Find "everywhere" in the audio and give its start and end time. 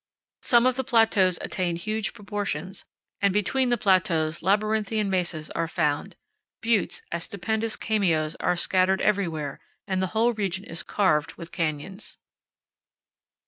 9.03-9.59